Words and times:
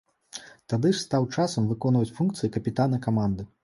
Тады 0.73 0.93
ж 0.95 1.03
стаў 1.03 1.29
часам 1.37 1.71
выконваць 1.75 2.13
функцыі 2.19 2.53
капітана 2.61 3.07
каманды. 3.11 3.53